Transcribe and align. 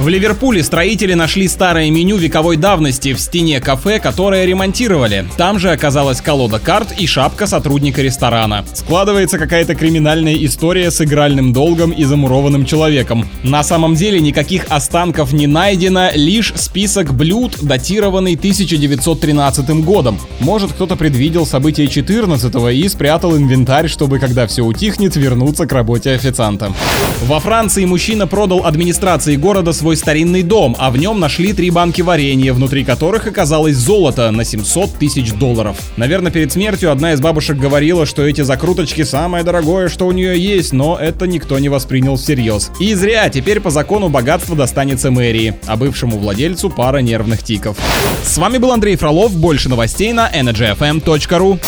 В 0.00 0.08
Ливерпуле 0.08 0.62
строители 0.62 1.12
нашли 1.12 1.46
старое 1.46 1.90
меню 1.90 2.16
вековой 2.16 2.56
давности 2.56 3.12
в 3.12 3.20
стене 3.20 3.60
кафе, 3.60 4.00
которое 4.00 4.46
ремонтировали. 4.46 5.26
Там 5.36 5.58
же 5.58 5.70
оказалась 5.70 6.22
колода 6.22 6.58
карт 6.58 6.94
и 6.98 7.06
шапка 7.06 7.46
сотрудника 7.46 8.00
ресторана. 8.00 8.64
Складывается 8.72 9.36
какая-то 9.36 9.74
криминальная 9.74 10.36
история 10.36 10.90
с 10.90 11.02
игральным 11.02 11.52
долгом 11.52 11.90
и 11.90 12.04
замурованным 12.04 12.64
человеком. 12.64 13.28
На 13.42 13.62
самом 13.62 13.94
деле 13.94 14.20
никаких 14.20 14.64
останков 14.70 15.34
не 15.34 15.46
найдено, 15.46 16.08
лишь 16.14 16.54
список 16.56 17.12
блюд, 17.12 17.58
датированный 17.60 18.36
1913 18.36 19.84
годом. 19.84 20.18
Может 20.38 20.72
кто-то 20.72 20.96
предвидел 20.96 21.44
события 21.44 21.86
14 21.86 22.54
и 22.74 22.88
спрятал 22.88 23.36
инвентарь, 23.36 23.88
чтобы 23.88 24.18
когда 24.18 24.46
все 24.46 24.62
утихнет, 24.62 25.16
вернуться 25.16 25.66
к 25.66 25.72
работе 25.72 26.12
официанта. 26.12 26.72
Во 27.26 27.38
Франции 27.38 27.84
мужчина 27.84 28.26
продал 28.26 28.64
администрации 28.64 29.36
города 29.36 29.74
свой 29.74 29.89
старинный 29.96 30.42
дом, 30.42 30.76
а 30.78 30.90
в 30.90 30.96
нем 30.96 31.20
нашли 31.20 31.52
три 31.52 31.70
банки 31.70 32.02
варенья, 32.02 32.52
внутри 32.52 32.84
которых 32.84 33.26
оказалось 33.26 33.76
золото 33.76 34.30
на 34.30 34.44
700 34.44 34.98
тысяч 34.98 35.32
долларов. 35.32 35.76
Наверное, 35.96 36.32
перед 36.32 36.52
смертью 36.52 36.92
одна 36.92 37.12
из 37.12 37.20
бабушек 37.20 37.56
говорила, 37.58 38.06
что 38.06 38.22
эти 38.22 38.42
закруточки 38.42 39.02
самое 39.02 39.44
дорогое, 39.44 39.88
что 39.88 40.06
у 40.06 40.12
нее 40.12 40.38
есть, 40.38 40.72
но 40.72 40.98
это 41.00 41.26
никто 41.26 41.58
не 41.58 41.68
воспринял 41.68 42.16
всерьез. 42.16 42.70
И 42.80 42.94
зря, 42.94 43.28
теперь 43.28 43.60
по 43.60 43.70
закону 43.70 44.08
богатство 44.08 44.56
достанется 44.56 45.10
мэрии, 45.10 45.54
а 45.66 45.76
бывшему 45.76 46.18
владельцу 46.18 46.70
пара 46.70 46.98
нервных 46.98 47.42
тиков. 47.42 47.76
С 48.24 48.38
вами 48.38 48.58
был 48.58 48.72
Андрей 48.72 48.96
Фролов, 48.96 49.34
больше 49.36 49.68
новостей 49.68 50.12
на 50.12 50.30
energyfm.ru. 50.30 51.60